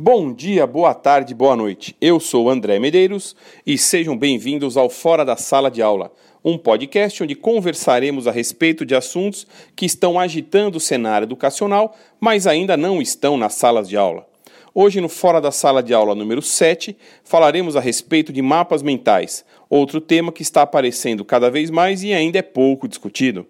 [0.00, 1.96] Bom dia, boa tarde, boa noite.
[2.00, 3.34] Eu sou André Medeiros
[3.66, 6.12] e sejam bem-vindos ao Fora da Sala de Aula,
[6.44, 12.46] um podcast onde conversaremos a respeito de assuntos que estão agitando o cenário educacional, mas
[12.46, 14.24] ainda não estão nas salas de aula.
[14.72, 19.44] Hoje, no Fora da Sala de Aula número 7, falaremos a respeito de mapas mentais,
[19.68, 23.48] outro tema que está aparecendo cada vez mais e ainda é pouco discutido.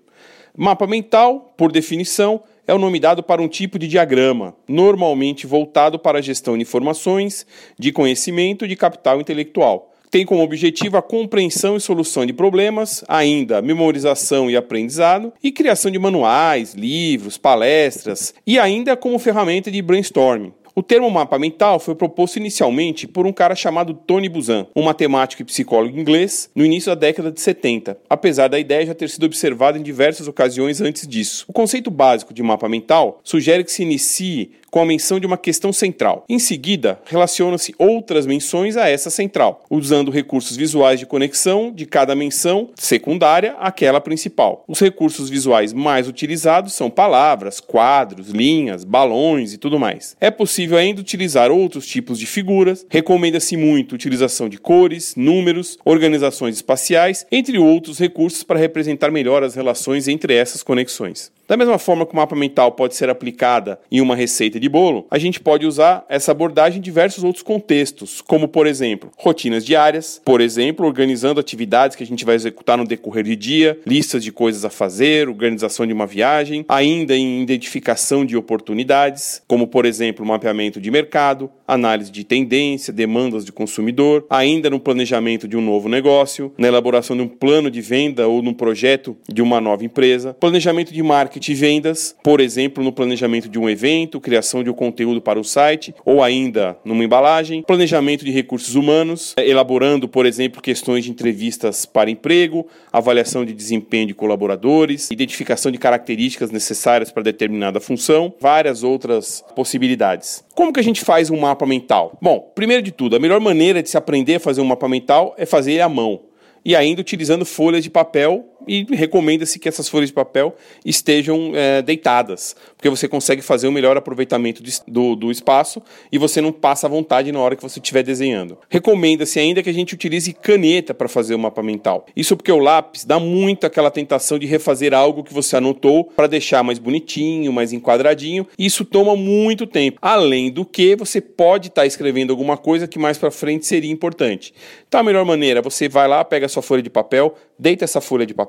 [0.56, 5.98] Mapa mental, por definição, é o nome dado para um tipo de diagrama, normalmente voltado
[5.98, 7.46] para a gestão de informações,
[7.78, 9.94] de conhecimento e de capital intelectual.
[10.10, 15.90] Tem como objetivo a compreensão e solução de problemas, ainda memorização e aprendizado, e criação
[15.90, 20.52] de manuais, livros, palestras, e ainda como ferramenta de brainstorming.
[20.78, 25.42] O termo mapa mental foi proposto inicialmente por um cara chamado Tony Buzan, um matemático
[25.42, 29.26] e psicólogo inglês, no início da década de 70, apesar da ideia já ter sido
[29.26, 31.44] observada em diversas ocasiões antes disso.
[31.48, 35.38] O conceito básico de mapa mental sugere que se inicie com a menção de uma
[35.38, 36.24] questão central.
[36.28, 42.14] Em seguida, relacionam-se outras menções a essa central, usando recursos visuais de conexão de cada
[42.14, 44.64] menção secundária àquela principal.
[44.68, 50.16] Os recursos visuais mais utilizados são palavras, quadros, linhas, balões e tudo mais.
[50.20, 55.78] É possível ainda utilizar outros tipos de figuras, recomenda-se muito a utilização de cores, números,
[55.84, 61.30] organizações espaciais, entre outros recursos para representar melhor as relações entre essas conexões.
[61.48, 65.06] Da mesma forma que o mapa mental pode ser aplicada em uma receita de bolo,
[65.10, 70.20] a gente pode usar essa abordagem em diversos outros contextos, como por exemplo, rotinas diárias,
[70.22, 74.30] por exemplo, organizando atividades que a gente vai executar no decorrer de dia, listas de
[74.30, 80.26] coisas a fazer, organização de uma viagem, ainda em identificação de oportunidades, como por exemplo,
[80.26, 85.88] mapeamento de mercado, análise de tendência, demandas de consumidor, ainda no planejamento de um novo
[85.88, 90.32] negócio, na elaboração de um plano de venda ou num projeto de uma nova empresa,
[90.32, 94.72] planejamento de marketing e vendas, por exemplo, no planejamento de um evento, criação de um
[94.74, 100.62] conteúdo para o site, ou ainda numa embalagem, planejamento de recursos humanos, elaborando, por exemplo,
[100.62, 107.22] questões de entrevistas para emprego, avaliação de desempenho de colaboradores, identificação de características necessárias para
[107.22, 110.44] determinada função, várias outras possibilidades.
[110.54, 112.16] Como que a gente faz um mapa mental?
[112.20, 115.34] Bom, primeiro de tudo, a melhor maneira de se aprender a fazer um mapa mental
[115.38, 116.20] é fazer ele à mão
[116.64, 120.54] e ainda utilizando folhas de papel e recomenda-se que essas folhas de papel
[120.84, 126.40] estejam é, deitadas, porque você consegue fazer um melhor aproveitamento do, do espaço e você
[126.40, 128.58] não passa à vontade na hora que você estiver desenhando.
[128.68, 132.06] Recomenda-se ainda que a gente utilize caneta para fazer o mapa mental.
[132.16, 136.26] Isso porque o lápis dá muito aquela tentação de refazer algo que você anotou para
[136.26, 139.98] deixar mais bonitinho, mais enquadradinho, e isso toma muito tempo.
[140.02, 143.90] Além do que, você pode estar tá escrevendo alguma coisa que mais para frente seria
[143.90, 144.52] importante.
[144.86, 148.00] Então a melhor maneira, você vai lá, pega a sua folha de papel, deita essa
[148.00, 148.47] folha de papel,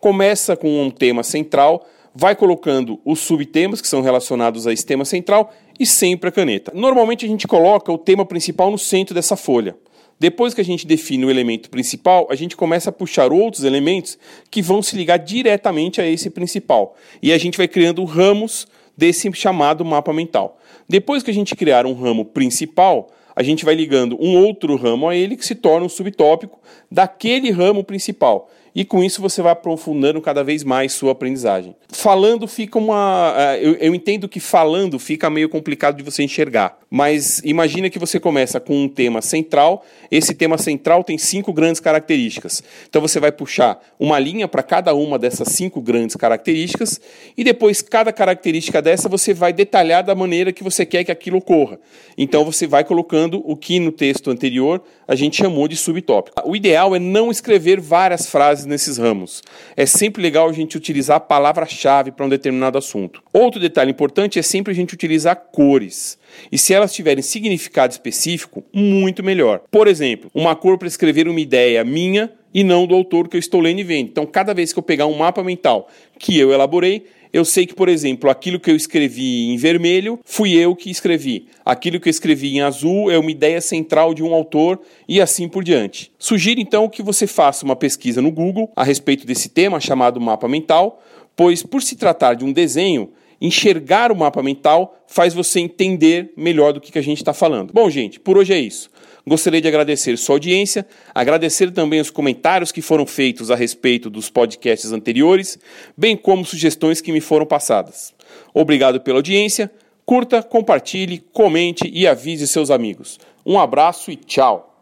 [0.00, 5.04] começa com um tema central, vai colocando os subtemas que são relacionados a esse tema
[5.04, 6.70] central e sempre a caneta.
[6.74, 9.76] Normalmente a gente coloca o tema principal no centro dessa folha.
[10.18, 14.16] Depois que a gente define o elemento principal, a gente começa a puxar outros elementos
[14.50, 16.94] que vão se ligar diretamente a esse principal.
[17.20, 20.58] E a gente vai criando ramos desse chamado mapa mental.
[20.88, 25.08] Depois que a gente criar um ramo principal, a gente vai ligando um outro ramo
[25.08, 29.52] a ele que se torna um subtópico daquele ramo principal e com isso você vai
[29.52, 31.76] aprofundando cada vez mais sua aprendizagem.
[31.88, 33.32] Falando fica uma.
[33.36, 37.98] Eh, eu, eu, entendo que falando fica meio complicado de você enxergar, mas imagina que
[37.98, 42.62] você começa com um tema central, esse tema central tem cinco grandes características.
[42.88, 47.00] Então você vai puxar uma linha para cada uma dessas cinco grandes características
[47.36, 51.38] e depois cada característica dessa você vai detalhar da maneira que você quer que aquilo
[51.38, 51.78] ocorra.
[52.18, 56.42] Então você vai colocando o que no texto anterior a gente chamou de subtópico.
[56.44, 59.42] O ideal é não escrever várias frases nesses ramos.
[59.76, 63.22] É sempre legal a gente utilizar a palavra-chave para um determinado assunto.
[63.32, 66.18] Outro detalhe importante é sempre a gente utilizar cores.
[66.50, 69.62] E se elas tiverem significado específico, muito melhor.
[69.70, 73.40] Por exemplo, uma cor para escrever uma ideia minha e não do autor que eu
[73.40, 74.08] estou lendo e vendo.
[74.10, 75.88] Então, cada vez que eu pegar um mapa mental
[76.18, 80.54] que eu elaborei, eu sei que, por exemplo, aquilo que eu escrevi em vermelho fui
[80.54, 81.48] eu que escrevi.
[81.64, 85.48] Aquilo que eu escrevi em azul é uma ideia central de um autor e assim
[85.48, 86.12] por diante.
[86.16, 90.46] Sugiro então que você faça uma pesquisa no Google a respeito desse tema chamado mapa
[90.46, 91.02] mental,
[91.34, 96.72] pois por se tratar de um desenho, enxergar o mapa mental faz você entender melhor
[96.72, 97.72] do que a gente está falando.
[97.72, 98.90] Bom, gente, por hoje é isso.
[99.26, 104.28] Gostaria de agradecer sua audiência, agradecer também os comentários que foram feitos a respeito dos
[104.28, 105.58] podcasts anteriores,
[105.96, 108.12] bem como sugestões que me foram passadas.
[108.52, 109.70] Obrigado pela audiência,
[110.04, 113.18] curta, compartilhe, comente e avise seus amigos.
[113.46, 114.73] Um abraço e tchau!